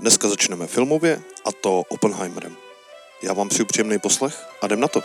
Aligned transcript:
Dneska 0.00 0.28
začneme 0.28 0.66
filmově 0.66 1.20
a 1.44 1.52
to 1.52 1.82
Oppenheimerem. 1.88 2.56
Já 3.22 3.32
vám 3.32 3.48
přeju 3.48 3.66
příjemný 3.66 3.98
poslech 3.98 4.46
a 4.62 4.66
jdem 4.66 4.80
na 4.80 4.88
to. 4.88 5.00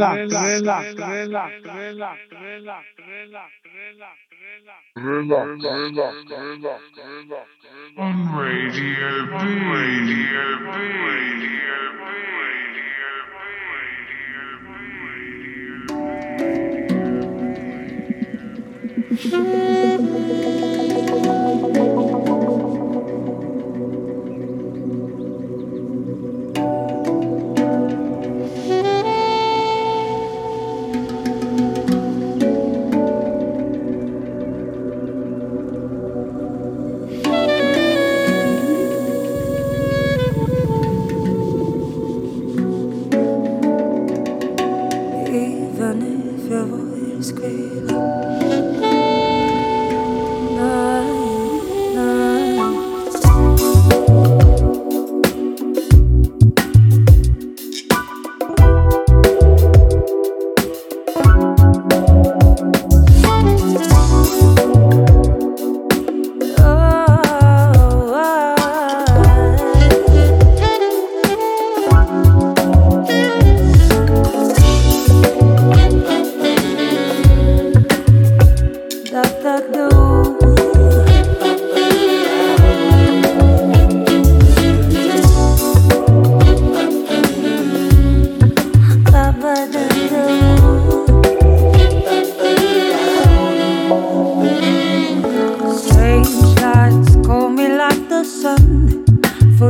Relax, 0.00 0.32
relax, 0.32 0.96
relax, 0.96 0.96
relax, 0.96 1.52
relax, 1.66 2.18
relax, 2.98 3.46
relax, 4.96 5.48
On 7.98 8.34
Radio 8.34 9.26
B, 9.26 9.30
Radio 9.70 10.58
B, 10.58 10.64
Radio 10.64 11.20
Even 19.22 19.80
if 45.92 46.48
your 46.48 46.64
voice 46.66 47.28
screams 47.28 48.39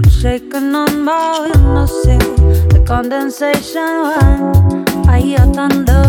Foot 0.03 0.13
shaken 0.13 0.75
on 0.75 1.05
my 1.05 1.41
windowsill. 1.41 2.37
The 2.73 2.83
condensation 2.87 3.91
when 4.09 5.09
I 5.09 5.21
hear 5.21 5.45
thunder. 5.57 6.05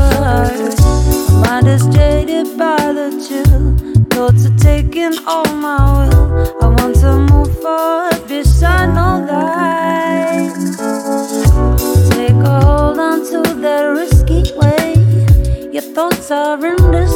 My 1.32 1.46
mind 1.46 1.68
is 1.68 1.86
jaded 1.88 2.58
by 2.58 2.78
the 2.94 3.10
chill. 3.26 3.76
Thoughts 4.12 4.46
are 4.46 4.58
taking 4.58 5.14
all 5.28 5.46
my 5.56 6.08
will. 6.08 6.64
I 6.64 6.68
want 6.68 6.96
to 7.02 7.20
move 7.34 7.52
forward 7.62 8.28
beside 8.30 8.94
no 8.96 9.26
lights. 9.28 10.78
Take 12.16 12.40
a 12.54 12.62
hold 12.62 13.00
on 13.00 13.20
to 13.32 13.42
that 13.60 13.84
risky 14.00 14.44
way. 14.56 14.96
Your 15.74 15.88
thoughts 15.94 16.32
are 16.32 16.66
in 16.66 16.78
disguise. 16.92 17.11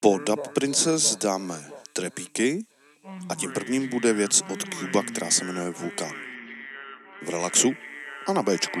Po 0.00 0.18
Dub 0.18 0.48
Princess 0.54 1.16
dáme 1.16 1.70
trepíky 1.92 2.66
a 3.30 3.34
tím 3.34 3.52
prvním 3.52 3.88
bude 3.88 4.12
věc 4.12 4.42
od 4.52 4.74
Cuba, 4.74 5.02
která 5.02 5.30
se 5.30 5.44
jmenuje 5.44 5.70
Vulkan. 5.70 6.12
V 7.22 7.28
relaxu 7.28 7.72
a 8.28 8.32
na 8.32 8.42
Bčku. 8.42 8.80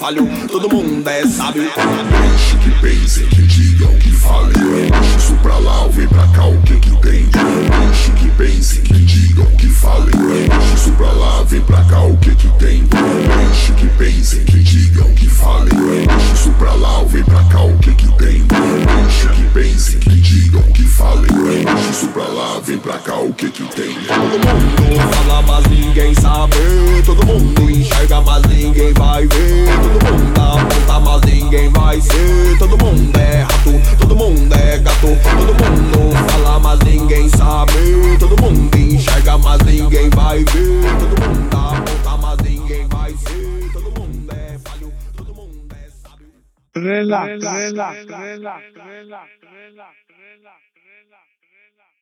falho, 0.00 0.26
todo 0.48 0.66
mundo 0.74 1.06
é 1.06 1.26
sábio. 1.26 1.62
Deixe 1.62 2.56
que 2.56 2.70
pensem, 2.80 3.26
que 3.26 3.42
digam, 3.42 3.94
que 3.98 4.10
falem. 4.12 4.52
Deixe 4.52 5.16
isso 5.18 5.34
pra 5.42 5.58
lá, 5.58 5.86
vem 5.88 6.08
pra 6.08 6.26
cá, 6.28 6.46
o 6.46 6.58
que 6.62 6.80
que 6.80 6.96
tem? 7.02 7.26
Deixe 7.26 8.10
que 8.12 8.30
pensem, 8.30 8.82
que 8.82 8.94
digam 8.94 9.09
digam, 9.30 9.46
que 9.56 9.68
falem. 9.68 10.10
Deixa 10.10 10.74
isso 10.74 10.92
pra 10.92 11.10
lá, 11.12 11.42
vem 11.44 11.60
pra 11.60 11.84
cá 11.84 12.00
o 12.02 12.16
que 12.16 12.34
que 12.34 12.48
tem? 12.58 12.84
Deixe 12.84 13.72
que 13.72 13.86
pensem, 13.86 14.44
que 14.44 14.58
digam, 14.58 15.08
que 15.14 15.28
falem. 15.28 15.68
Deixa 16.06 16.32
isso 16.34 16.50
pra 16.58 16.72
lá, 16.74 17.04
vem 17.04 17.24
pra 17.24 17.42
cá 17.44 17.62
o 17.62 17.76
que 17.78 17.94
que 17.94 18.08
tem? 18.18 18.42
Deixe 18.42 19.28
que 19.28 19.42
pensem, 19.54 19.98
que 20.00 20.10
digam, 20.10 20.62
que 20.62 20.82
falem. 20.82 21.64
Deixa 21.64 21.90
isso 21.90 22.08
pra 22.08 22.24
lá, 22.24 22.60
vem 22.64 22.78
pra 22.78 22.98
cá 22.98 23.16
o 23.20 23.32
que 23.32 23.50
que 23.50 23.62
tem? 23.74 23.94
Todo 24.06 24.38
mundo 24.38 25.00
fala, 25.14 25.42
mas 25.42 25.66
ninguém 25.66 26.14
sabe. 26.14 26.56
Todo 27.04 27.26
mundo 27.26 27.70
enxerga, 27.70 28.20
mas 28.20 28.42
ninguém 28.46 28.92
vai 28.94 29.26
ver. 29.26 29.66
Todo 29.82 30.12
mundo 30.12 30.40
aponta, 30.40 31.00
mas 31.00 31.20
ninguém 31.22 31.68
vai 31.70 32.00
ser. 32.00 32.58
Todo 32.58 32.84
mundo 32.84 33.16
é 33.16 33.42
rato, 33.42 33.96
todo 33.98 34.16
mundo 34.16 34.54
é 34.54 34.78
gato. 34.78 35.00
Todo 35.00 35.54
mundo 35.54 36.30
fala, 36.30 36.58
mas 36.58 36.78
ninguém 36.80 37.28
sabe. 37.28 37.72
Todo 38.18 38.40
mundo 38.42 38.76
enxerga 38.76 39.19
mas 39.42 39.62
ninguém 39.62 40.10
vai 40.10 40.38
ver. 40.44 40.82
Todo 40.98 41.28
mundo 41.28 41.56
aponta, 41.56 42.16
mas 42.16 42.38
ninguém 42.38 42.88
vai 42.88 43.12
ser. 43.12 43.72
Todo 43.72 44.00
mundo 44.00 44.32
é 44.32 44.58
falho, 44.58 44.92
todo 45.16 45.34
mundo 45.34 45.74
é 45.74 45.90
sábio. 45.90 46.28
relax, 46.74 47.44
relax, 47.44 48.06
relax, 48.06 48.62
relax, 48.74 49.30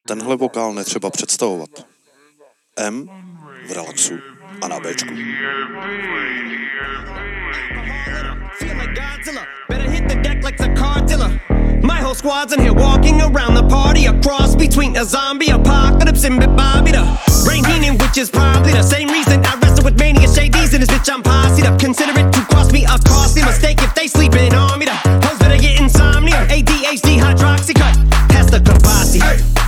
Tenhle 0.06 0.36
vokál 0.36 0.74
netřeba 0.74 1.10
představovat. 1.10 1.86
M 2.76 3.08
v 3.66 3.72
relaxu 3.72 4.14
a 4.62 4.68
na 4.68 4.80
Bčku. 4.80 5.14
Feel 8.58 8.76
like 8.78 8.94
Godzilla. 8.94 9.46
Better 9.68 9.90
hit 9.90 10.08
the 10.08 10.14
deck 10.14 10.44
like 10.44 10.56
the 10.56 10.74
car 10.74 11.04
dealer. 11.06 11.57
My 11.82 11.96
whole 11.96 12.14
squad's 12.14 12.52
in 12.52 12.60
here 12.60 12.72
walking 12.72 13.20
around 13.20 13.54
the 13.54 13.66
party. 13.68 14.06
A 14.06 14.20
cross 14.20 14.54
between 14.54 14.96
a 14.96 15.04
zombie 15.04 15.50
apocalypse 15.50 16.24
and 16.24 16.38
Bobby 16.56 16.92
the 16.92 17.04
Brain 17.44 17.64
Heenan, 17.64 17.98
which 17.98 18.18
is 18.18 18.30
probably 18.30 18.72
the 18.72 18.82
same 18.82 19.08
reason 19.08 19.44
I 19.44 19.58
wrestle 19.60 19.84
with 19.84 19.98
mania 19.98 20.28
shades 20.28 20.74
in 20.74 20.80
this 20.80 20.90
bitch. 20.90 21.12
I'm 21.12 21.22
posse 21.22 21.62
up. 21.62 21.78
Consider 21.78 22.18
it 22.18 22.32
to 22.32 22.40
cost 22.46 22.72
me 22.72 22.84
a 22.84 22.98
costly 23.06 23.42
mistake 23.44 23.82
if 23.82 23.94
they 23.94 24.06
sleeping 24.06 24.54
on 24.54 24.78
me. 24.78 24.86
The 24.86 24.94
hoes 24.94 25.38
better 25.38 25.58
get 25.58 25.80
insomnia. 25.80 26.46
ADHD 26.48 27.18
Hydroxycut. 27.18 28.10
Past 28.28 28.50
the. 28.50 29.67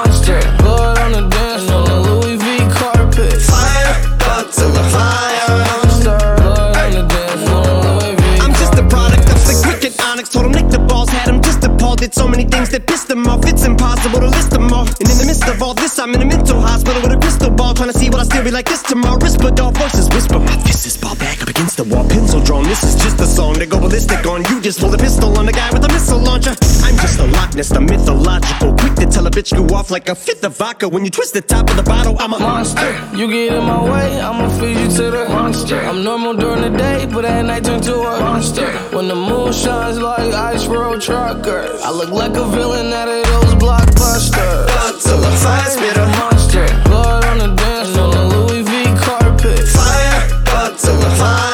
Him 13.21 13.27
off. 13.29 13.45
It's 13.45 13.65
impossible 13.65 14.19
to 14.19 14.29
list 14.29 14.51
them 14.51 14.71
all. 14.73 14.85
And 14.87 15.07
in 15.09 15.17
the 15.17 15.25
midst 15.25 15.47
of 15.47 15.61
all 15.61 15.73
this, 15.73 15.97
I'm 15.99 16.13
in 16.13 16.21
a 16.21 16.25
mental 16.25 16.59
hospital 16.59 17.01
with 17.01 17.11
a 17.11 17.19
crystal 17.19 17.49
ball, 17.49 17.73
trying 17.73 17.91
to 17.91 17.97
see 17.97 18.09
what 18.09 18.19
I 18.19 18.23
still 18.23 18.43
be 18.43 18.51
like 18.51 18.65
this 18.65 18.81
tomorrow. 18.81 19.17
Risperdal 19.17 19.73
voices 19.73 20.09
whisper. 20.09 20.39
My 20.39 20.57
fist 20.65 20.85
is 20.85 20.97
ball 20.97 21.15
back 21.15 21.41
up 21.41 21.49
against 21.49 21.77
the 21.77 21.83
wall, 21.83 22.07
pencil 22.07 22.41
drawn. 22.41 22.63
This 22.63 22.83
is 22.83 22.95
just 22.95 23.19
a 23.19 23.25
song 23.25 23.55
to 23.55 23.65
go 23.65 23.79
ballistic 23.79 24.25
on. 24.25 24.43
You 24.49 24.61
just 24.61 24.79
pull 24.79 24.93
a 24.93 24.97
pistol 24.97 25.37
on 25.37 25.45
the 25.45 25.51
guy 25.53 25.69
with 25.71 25.85
a 25.85 25.89
missile 25.89 26.19
launcher. 26.19 26.55
I'm 26.83 26.97
just 26.97 27.19
a 27.19 27.27
Ness, 27.55 27.69
the 27.69 27.81
mythological. 27.81 28.73
Quick 28.75 28.95
to 28.95 29.05
tell 29.05 29.27
a 29.27 29.31
bitch 29.31 29.51
you 29.51 29.65
off 29.75 29.91
like 29.91 30.07
a 30.07 30.15
fifth 30.15 30.43
of 30.43 30.57
vodka. 30.57 30.87
When 30.87 31.03
you 31.03 31.11
twist 31.11 31.33
the 31.33 31.41
top 31.41 31.69
of 31.69 31.75
the 31.75 31.83
bottle, 31.83 32.15
I'm 32.19 32.33
a 32.33 32.39
monster. 32.39 32.91
You 33.15 33.27
get 33.27 33.53
in 33.53 33.63
my 33.63 33.83
way, 33.83 34.21
I'ma 34.21 34.47
feed 34.59 34.77
you 34.77 34.87
to 34.87 35.11
the 35.11 35.25
monster. 35.29 35.79
I'm 35.79 36.03
normal 36.03 36.33
during 36.33 36.61
the 36.61 36.77
day, 36.77 37.05
but 37.11 37.25
at 37.25 37.43
night 37.43 37.65
turn 37.65 37.81
to 37.81 37.95
a 37.95 38.19
monster. 38.19 38.71
When 38.95 39.07
the 39.07 39.15
moon 39.15 39.51
shines 39.51 39.99
like 39.99 40.33
ice 40.33 40.65
road 40.67 41.01
truckers, 41.01 41.81
I 41.81 41.91
look 41.91 42.11
like 42.11 42.35
a 42.37 42.45
villain 42.45 42.93
out 42.93 43.09
of 43.09 43.23
those 43.25 43.55
blockbusters. 43.55 44.69
Up 44.87 44.95
to 45.01 45.13
the 45.25 45.31
fire, 45.43 45.69
spit 45.69 45.97
a 45.97 46.07
monster. 46.19 46.65
Blood 46.85 47.25
on 47.25 47.37
the 47.39 47.55
dance 47.55 47.97
on 47.97 48.11
the 48.11 48.23
Louis 48.33 48.61
V 48.63 48.83
carpet. 49.03 49.67
fire. 49.67 50.21
Up 50.55 50.77
to 50.77 50.87
the 50.87 51.15
fire. 51.19 51.50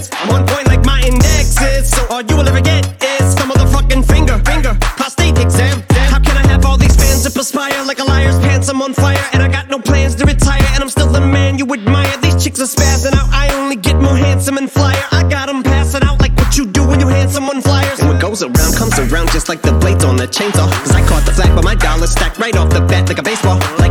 Vacation 0.00 0.08
plans. 0.08 0.10
I'm 0.12 0.30
on 0.34 0.46
point 0.46 0.66
like 0.66 0.84
my 0.84 1.00
index 1.00 1.60
is. 1.60 1.90
So 1.90 2.06
all 2.10 2.22
you 2.22 2.36
will 2.36 2.48
ever 2.48 2.60
get 2.60 2.86
is 3.02 3.34
some 3.34 3.50
motherfucking 3.50 4.06
finger. 4.06 4.38
Finger. 4.44 4.76
Prostate 4.96 5.38
exam. 5.38 5.82
How 5.90 6.18
can 6.20 6.36
I 6.36 6.46
have 6.48 6.64
all 6.64 6.76
these 6.76 6.96
fans 6.96 7.24
that 7.24 7.34
perspire 7.34 7.84
like 7.84 7.98
a 7.98 8.04
liar's 8.04 8.38
pants? 8.38 8.68
I'm 8.68 8.82
on 8.82 8.94
fire 8.94 9.22
and 9.32 9.42
I 9.42 9.48
got 9.48 9.68
no 9.68 9.78
plans 9.78 10.14
to 10.16 10.24
retire. 10.24 10.64
And 10.74 10.82
I'm 10.82 10.88
still 10.88 11.08
the 11.08 11.20
man 11.20 11.58
you 11.58 11.66
admire. 11.72 12.16
These 12.18 12.42
chicks 12.42 12.60
are 12.60 12.70
spazzing 12.70 13.14
out. 13.14 13.28
I 13.30 13.52
only 13.54 13.76
get 13.76 13.96
more 13.96 14.16
handsome 14.16 14.56
and 14.58 14.70
flyer. 14.70 15.02
I 15.12 15.28
got 15.28 15.46
them 15.46 15.62
passing 15.62 16.02
out 16.02 16.20
like 16.20 16.36
what 16.36 16.56
you 16.56 16.66
do 16.66 16.86
when 16.86 17.00
you 17.00 17.08
hand 17.08 17.30
someone 17.30 17.60
flyers. 17.60 18.00
And 18.00 18.08
what 18.08 18.20
goes 18.20 18.42
around 18.42 18.74
comes 18.76 18.98
around 18.98 19.30
just 19.30 19.48
like 19.48 19.62
the 19.62 19.72
blades 19.72 20.04
on 20.04 20.16
the 20.16 20.26
chainsaw. 20.26 20.70
Cause 20.82 20.94
I 20.94 21.06
caught 21.06 21.24
the 21.26 21.32
flag, 21.32 21.54
but 21.54 21.64
my 21.64 21.74
dollar 21.74 22.06
stacked 22.06 22.38
right 22.38 22.56
off 22.56 22.70
the 22.70 22.80
bat 22.80 23.08
like 23.08 23.18
a 23.18 23.22
baseball. 23.22 23.58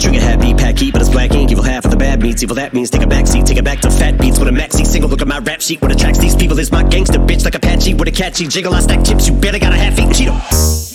Trigger 0.00 0.20
happy, 0.20 0.54
heat, 0.84 0.92
but 0.92 1.02
it's 1.02 1.10
black 1.10 1.32
ink. 1.32 1.50
Evil 1.50 1.64
half 1.64 1.84
of 1.84 1.90
the 1.90 1.96
bad 1.96 2.22
meats. 2.22 2.42
Evil 2.42 2.56
that 2.56 2.72
means 2.72 2.90
take 2.90 3.02
a 3.02 3.06
back 3.06 3.26
seat, 3.26 3.44
take 3.46 3.58
it 3.58 3.64
back 3.64 3.80
to 3.80 3.90
fat 3.90 4.18
beats 4.18 4.38
with 4.38 4.48
a 4.48 4.52
maxi 4.52 4.86
single. 4.86 5.10
Look 5.10 5.20
at 5.20 5.28
my 5.28 5.38
rap 5.38 5.60
sheet. 5.60 5.82
What 5.82 5.92
attracts 5.92 6.18
these 6.18 6.34
people 6.34 6.58
is 6.58 6.72
my 6.72 6.82
gangster 6.82 7.18
bitch 7.18 7.44
like 7.44 7.54
Apache 7.54 7.94
with 7.94 8.08
a 8.08 8.12
catchy 8.12 8.46
jiggle. 8.46 8.74
I 8.74 8.80
stack 8.80 9.04
chips. 9.04 9.28
You 9.28 9.34
better 9.34 9.58
got 9.58 9.72
a 9.72 9.76
half 9.76 9.98
eaten 9.98 10.10
Cheeto. 10.10 10.89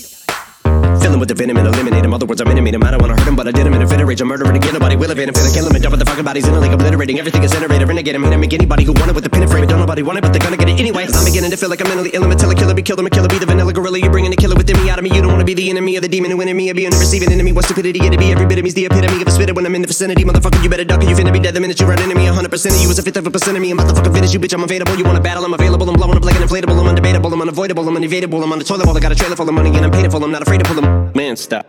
Filling 1.05 1.19
with 1.19 1.29
the 1.29 1.35
venom 1.35 1.57
and 1.57 1.67
eliminate 1.67 2.03
him. 2.03 2.15
Other 2.15 2.25
words, 2.25 2.41
I'm 2.41 2.50
intimate 2.50 2.74
him. 2.74 2.83
I 2.83 2.89
don't 2.89 3.00
wanna 3.00 3.13
hurt 3.13 3.27
him, 3.27 3.35
but 3.35 3.47
I 3.47 3.51
did 3.51 3.67
him 3.67 3.75
in 3.75 3.81
a 3.83 3.88
fit 3.88 4.01
of 4.01 4.07
rage. 4.07 4.21
I'm 4.21 4.27
murdering 4.27 4.57
again. 4.57 4.74
Nobody 4.74 4.95
will 4.95 5.12
evade 5.12 5.29
him. 5.29 5.35
Finna 5.35 5.53
kill 5.53 5.67
him 5.67 5.75
and 5.75 5.83
dump 5.83 5.95
the 6.00 6.03
fucking 6.03 6.25
bodies 6.25 6.47
in 6.47 6.53
a 6.55 6.59
lake, 6.59 6.71
obliterating 6.71 7.19
everything 7.19 7.43
is 7.43 7.51
generated. 7.51 7.88
Renegade 7.88 8.15
him. 8.15 8.24
Hit 8.24 8.33
him. 8.33 8.41
Make 8.41 8.53
anybody 8.55 8.83
who 8.85 8.93
want 8.93 9.12
it 9.12 9.13
with 9.13 9.24
the 9.24 9.29
pin 9.29 9.43
and 9.43 9.51
frame. 9.51 9.67
Don't 9.67 9.77
nobody 9.77 10.01
want 10.01 10.17
it, 10.17 10.21
but 10.24 10.33
they're 10.33 10.41
gonna 10.41 10.57
get 10.57 10.67
it 10.67 10.79
anyway. 10.79 11.05
I'm 11.05 11.24
beginning 11.24 11.51
to 11.51 11.57
feel 11.57 11.69
like 11.69 11.79
I'm 11.81 11.89
mentally 11.89 12.09
ill. 12.09 12.24
I'm 12.24 12.31
a 12.31 12.55
killer, 12.55 12.74
be 12.74 12.81
killed. 12.81 13.00
I'm 13.00 13.05
a 13.05 13.12
killer, 13.12 13.27
be 13.27 13.38
the 13.38 13.45
vanilla 13.45 13.71
gorilla. 13.71 14.00
You're 14.00 14.09
bringing 14.09 14.31
the 14.31 14.35
killer 14.35 14.55
within 14.55 14.81
me 14.81 14.89
out 14.89 14.97
of 14.97 15.03
me. 15.03 15.13
You 15.13 15.21
don't 15.21 15.31
wanna 15.31 15.45
be 15.45 15.53
the 15.53 15.69
enemy 15.69 15.95
of 15.95 16.01
the 16.01 16.09
demon 16.09 16.31
who 16.31 16.41
in 16.41 16.57
me. 16.57 16.71
Or 16.71 16.74
be 16.74 16.85
in 16.85 16.91
the 16.91 16.97
receiving 16.97 17.31
enemy. 17.31 17.51
What 17.51 17.65
stupidity 17.65 18.00
it'd 18.01 18.17
be. 18.17 18.31
Every 18.31 18.47
bit 18.47 18.57
of 18.57 18.63
me's 18.63 18.74
the 18.74 18.88
epitome 18.88 19.21
of 19.21 19.27
a 19.27 19.31
spitter 19.31 19.53
when 19.53 19.67
I'm 19.67 19.75
in 19.75 19.83
the 19.83 19.88
vicinity. 19.88 20.25
Motherfucker, 20.25 20.63
you 20.63 20.69
better 20.74 20.85
duck 20.85 21.03
or 21.03 21.05
you 21.05 21.15
finna 21.15 21.31
be 21.31 21.39
dead 21.39 21.53
the 21.53 21.62
minute 21.62 21.79
you 21.79 21.85
run 21.85 22.01
into 22.01 22.15
me. 22.15 22.25
100% 22.25 22.50
of 22.50 22.81
you 22.81 22.89
is 22.89 22.97
a 22.97 23.03
fifth 23.03 23.17
of 23.17 23.27
a 23.27 23.29
percent 23.29 23.55
of 23.55 23.62
me. 23.62 23.69
I'm 23.69 23.77
about 23.77 23.89
to 23.89 23.95
fucking 24.01 24.13
finish 24.13 24.33
you, 24.33 24.39
bitch. 24.39 24.57
I'm 24.57 24.63
available. 24.63 24.97
You 24.97 25.05
wanna 25.05 25.21
battle? 25.21 25.45
I'm 25.45 25.53
available. 25.53 25.88
I'm 25.88 25.97
blowing 26.01 26.17
up 26.17 26.25
like 26.25 26.33
an 26.33 26.41
inflatable. 26.41 26.74
I'm 26.81 26.89
undebatable. 26.89 27.31
I'm 27.31 27.41
unavoidable. 27.45 27.88
I'm 27.88 27.95
unevadable. 27.95 28.41
I'm 28.41 28.51
on 28.51 28.57
the 28.57 28.65
toilet 28.65 28.85
bowl. 28.85 28.97
I 28.97 29.00
got 29.00 29.12
a 29.12 29.15
trailer 29.15 29.35
full 29.35 29.47
of 29.47 29.53
money 29.53 29.69
and 29.69 29.85
I'm 29.85 29.91
paid 29.91 30.09
for. 30.09 30.17
I'm 30.17 30.31
not 30.31 30.41
afraid 30.41 30.63
to 30.63 30.65
pull 30.65 30.81
them. 30.81 30.95
Man, 31.16 31.36
stop. 31.36 31.68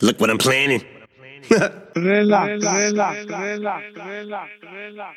Look 0.00 0.20
what 0.20 0.30
I'm 0.30 0.38
planning. 0.38 0.84
relax, 1.50 1.94
relax, 1.96 2.62
relax, 2.64 3.26
relax, 3.30 3.84
relax, 3.96 4.44
relax, 4.62 5.14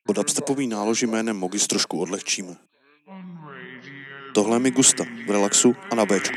Po 0.06 0.12
dubstepový 0.12 0.66
náloži 0.66 1.06
jménem 1.06 1.36
Mogis 1.36 1.66
trošku 1.66 2.00
odlehčíme. 2.00 2.56
Tohle 4.34 4.58
mi 4.58 4.70
Gusta 4.70 5.04
v 5.26 5.30
relaxu 5.30 5.74
a 5.90 5.94
na 5.94 6.04
Bčku. 6.06 6.36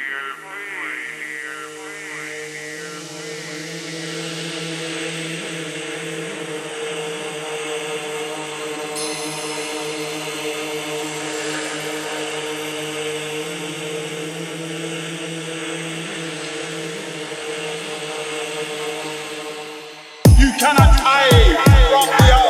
cannot 20.61 20.93
hide 21.01 21.57
from 21.89 22.07
the 22.27 22.40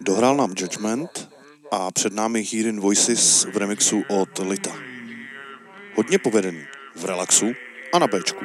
Dohrál 0.00 0.36
nám 0.36 0.54
Judgment 0.56 1.30
a 1.70 1.90
před 1.90 2.12
námi 2.12 2.44
Hearing 2.52 2.80
Voices 2.80 3.44
v 3.44 3.56
remixu 3.56 4.02
od 4.08 4.38
Lita. 4.38 4.70
Hodně 5.94 6.18
povedený, 6.18 6.64
v 6.96 7.04
relaxu 7.04 7.46
a 7.94 7.98
na 7.98 8.06
Bčku. 8.06 8.44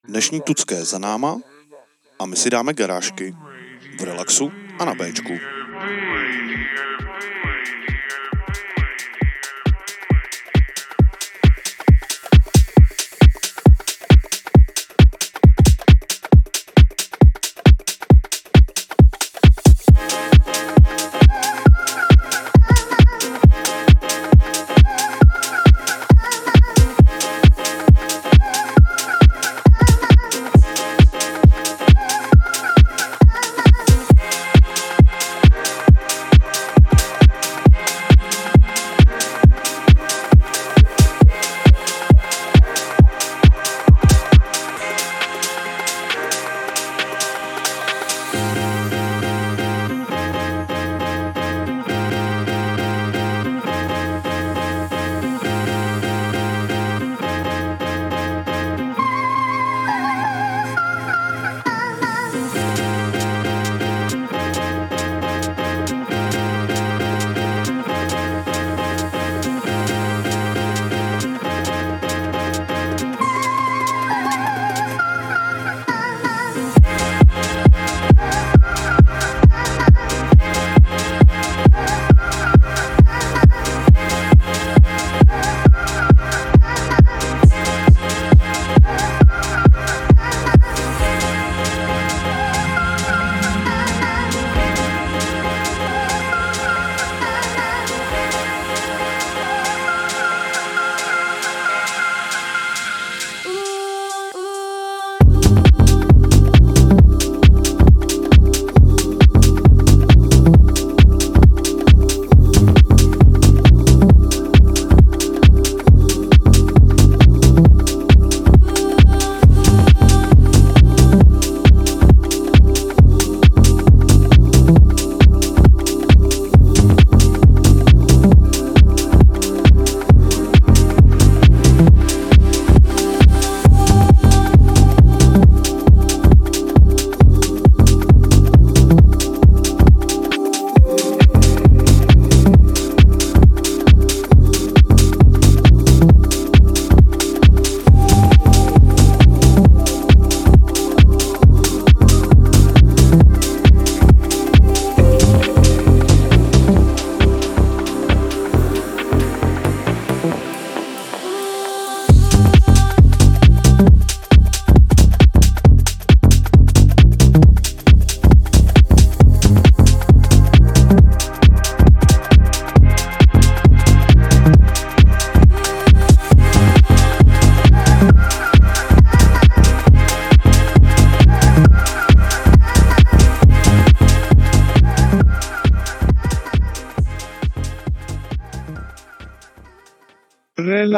Dnešní 0.03 0.41
tucké 0.41 0.75
je 0.75 0.85
za 0.85 0.99
náma 0.99 1.37
a 2.19 2.25
my 2.25 2.35
si 2.35 2.49
dáme 2.49 2.73
garážky 2.73 3.35
v 3.99 4.03
relaxu 4.03 4.51
a 4.79 4.85
na 4.85 4.93
Bčku. 4.93 5.60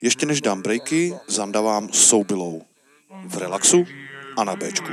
Ještě 0.00 0.26
než 0.26 0.40
dám 0.40 0.62
breaky, 0.62 1.14
zandavám 1.28 1.88
soubylou. 1.88 2.62
V 3.26 3.38
relaxu 3.38 3.84
a 4.36 4.44
na 4.44 4.56
Bčku. 4.56 4.92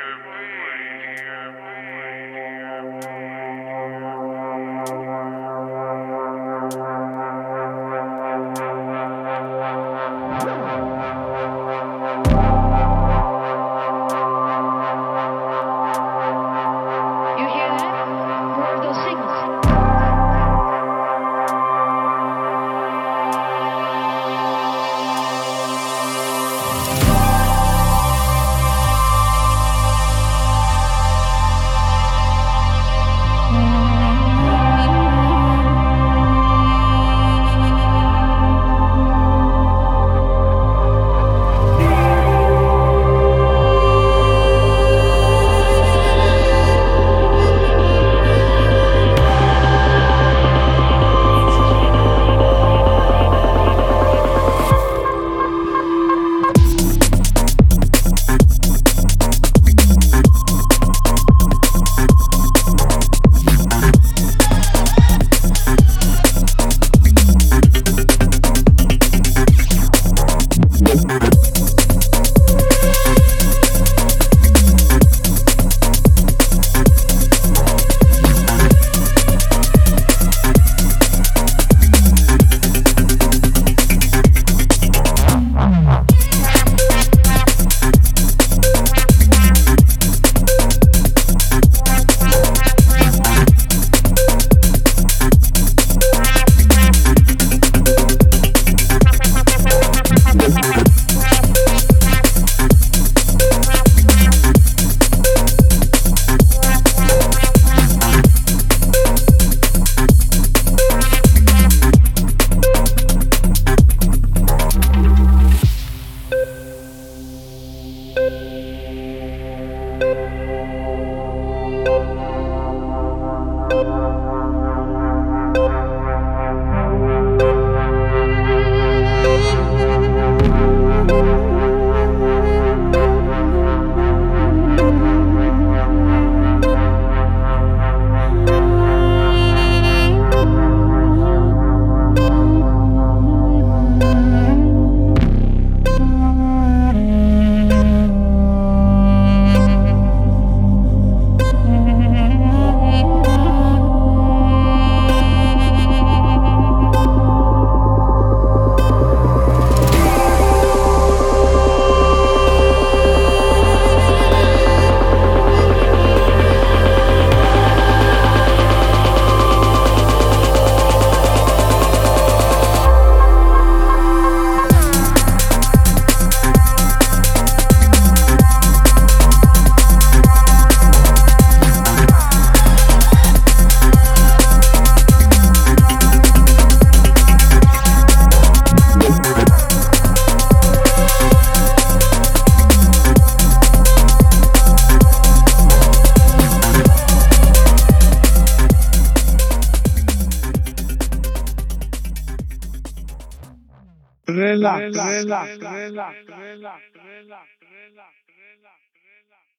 Relax, 204.61 205.59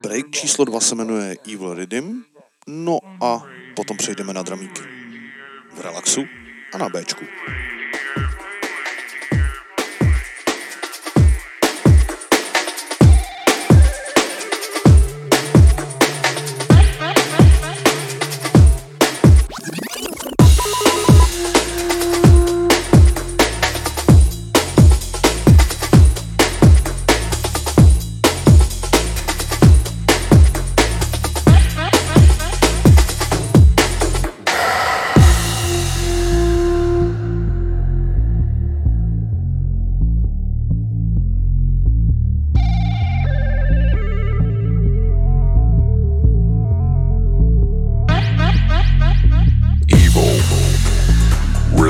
Break 0.03 0.31
číslo 0.31 0.65
dva 0.65 0.81
se 0.81 0.95
jmenuje 0.95 1.37
Evil 1.55 1.75
Rhythm, 1.75 2.23
no 2.67 2.99
a 3.25 3.43
potom 3.77 3.97
přejdeme 3.97 4.33
na 4.33 4.43
dramíky. 4.43 4.83
V 5.75 5.81
relaxu 5.81 6.25
a 6.75 6.79
na 6.79 6.89
Bčku. 6.89 7.25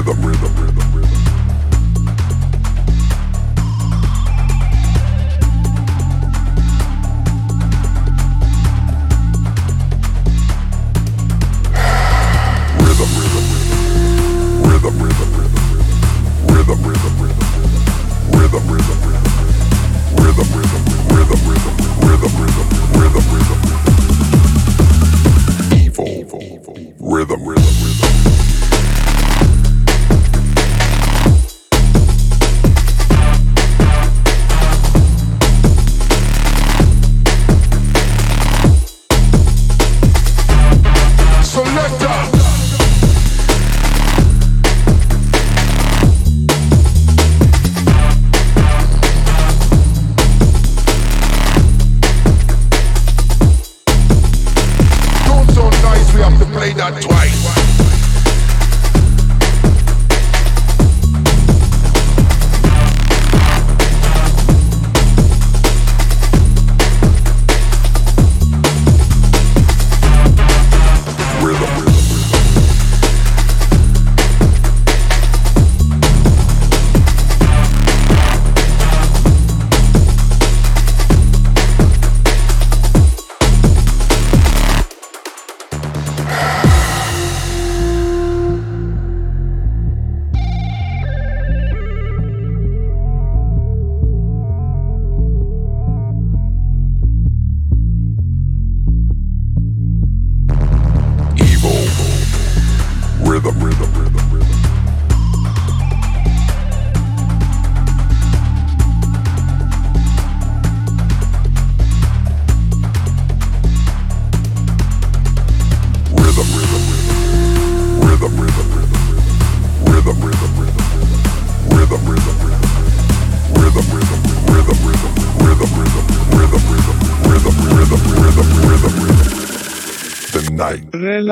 rhythm, 0.02 0.26
rhythm. 0.26 0.61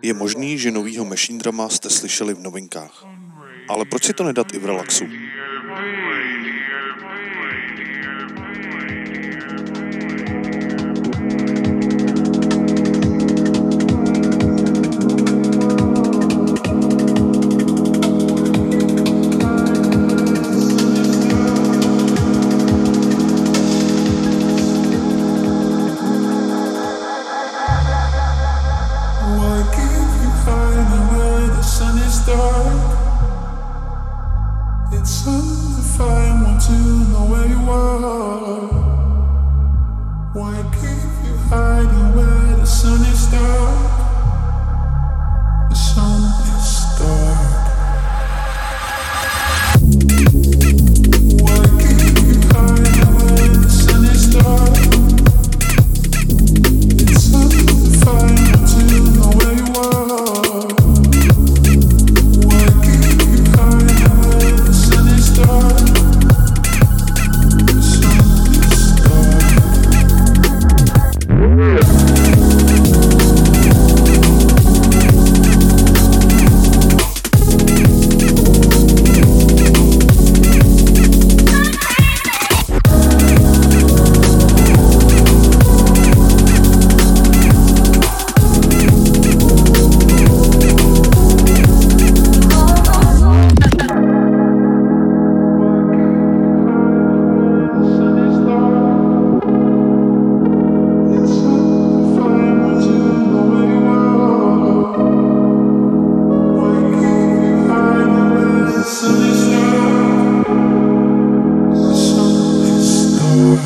Je 0.03 0.13
možný, 0.13 0.59
že 0.59 0.71
novýho 0.71 1.05
Machine 1.05 1.39
Drama 1.39 1.69
jste 1.69 1.89
slyšeli 1.89 2.33
v 2.33 2.39
novinkách. 2.39 3.05
Ale 3.69 3.85
proč 3.85 4.03
si 4.03 4.13
to 4.13 4.23
nedat 4.23 4.53
i 4.53 4.59
v 4.59 4.65
relaxu? 4.65 5.07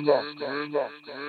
Good 0.00 0.08
luck. 0.08 0.24
Good 0.38 0.70
luck. 0.72 0.90
Good 1.04 1.12
luck. 1.12 1.19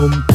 Boom. 0.00 0.29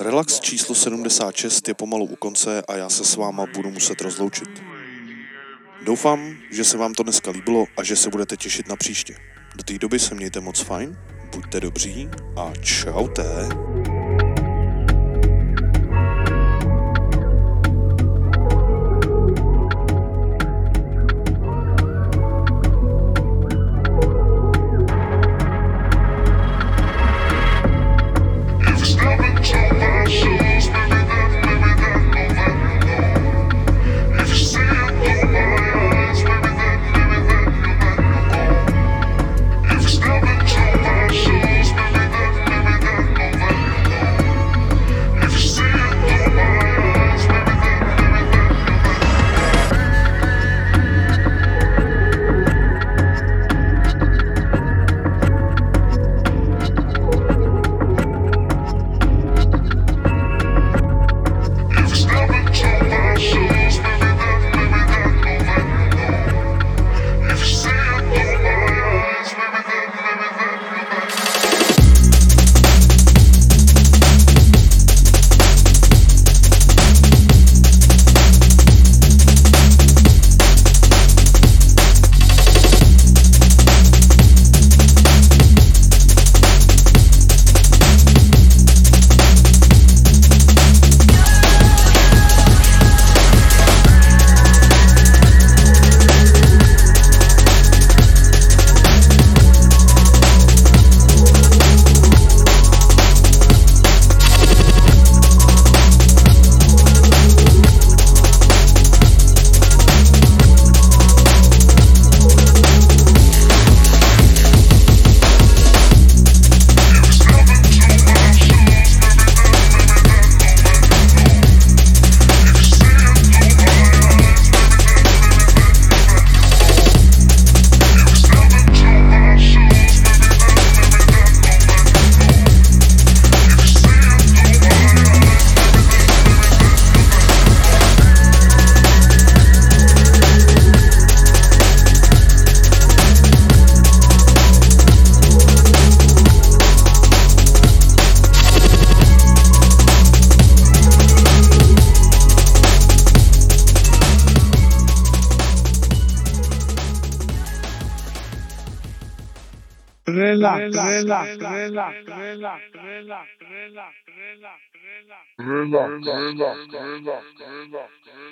Relax 0.00 0.40
číslo 0.40 0.74
76 0.74 1.68
je 1.68 1.74
pomalu 1.74 2.04
u 2.04 2.16
konce 2.16 2.62
a 2.68 2.76
já 2.76 2.88
se 2.88 3.04
s 3.04 3.16
váma 3.16 3.46
budu 3.54 3.70
muset 3.70 4.00
rozloučit. 4.00 4.62
Doufám, 5.84 6.36
že 6.52 6.64
se 6.64 6.78
vám 6.78 6.94
to 6.94 7.02
dneska 7.02 7.30
líbilo 7.30 7.66
a 7.76 7.82
že 7.82 7.96
se 7.96 8.10
budete 8.10 8.36
těšit 8.36 8.68
na 8.68 8.76
příště. 8.76 9.14
Do 9.56 9.62
té 9.62 9.78
doby 9.78 9.98
se 9.98 10.14
mějte 10.14 10.40
moc 10.40 10.60
fajn, 10.60 10.96
buďte 11.34 11.60
dobří 11.60 12.08
a 12.36 12.52
čaute. 12.62 13.48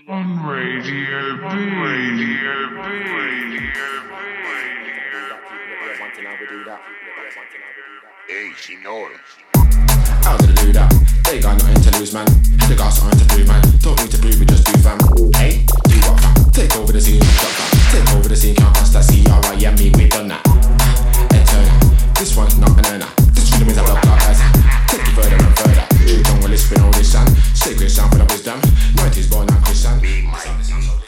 On 0.09 0.47
Radio 0.49 1.37
B. 1.37 1.45
Radio 1.45 2.51
B. 2.75 2.83
Radio 3.15 3.71
Hey, 8.27 8.51
signore. 8.57 9.13
How 10.25 10.37
did 10.39 10.51
I 10.51 10.65
do 10.65 10.73
that? 10.73 10.91
They 11.25 11.39
got 11.41 11.57
nothing 11.63 11.81
to 11.81 11.99
lose, 11.99 12.13
man. 12.13 12.27
They 12.69 12.75
got 12.75 12.91
something 12.91 13.19
to 13.21 13.37
do, 13.37 13.45
man. 13.47 13.63
Don't 13.83 14.01
need 14.01 14.11
to 14.11 14.19
prove 14.19 14.43
it, 14.43 14.49
just 14.49 14.67
do, 14.67 14.73
fam. 14.81 14.99
Hey, 15.37 15.65
do 15.85 15.97
what, 16.11 16.21
fam? 16.21 16.51
Take 16.51 16.77
over 16.77 16.93
the 16.93 17.01
scene, 17.01 17.21
fam. 17.21 17.93
Take 17.93 18.15
over 18.17 18.29
the 18.29 18.37
scene, 18.37 18.57
can't 18.57 18.75
pass 18.75 18.93
that 18.95 19.05
C-R-I-M-E, 19.05 19.93
we 19.95 20.09
done 20.09 20.29
that. 20.29 20.54
This 22.19 22.37
one's 22.37 22.59
not 22.59 22.71
an. 22.91 23.01
This. 23.35 23.51
Take 23.51 25.01
it 25.01 25.15
further 25.15 25.37
and 25.37 25.59
further. 25.59 25.87
Don't 26.23 26.41
want 26.41 26.53
to 26.53 26.59
spin 26.59 26.81
all 26.81 26.93
this. 26.93 27.13
Sacred 27.55 27.91
sound 27.91 28.13
for 28.13 28.19
the 28.19 28.25
wisdom. 28.25 28.61
90s 28.61 29.31
born, 29.31 29.49
I'm 29.51 29.63
Christian. 29.63 31.04